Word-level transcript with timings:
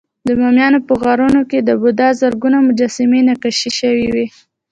د 0.27 0.29
بامیانو 0.39 0.79
په 0.87 0.93
غارونو 1.01 1.41
کې 1.49 1.59
د 1.61 1.69
بودا 1.81 2.07
زرګونه 2.21 2.57
مجسمې 2.67 3.19
نقاشي 3.29 3.71
شوې 3.79 4.07
وې 4.13 4.25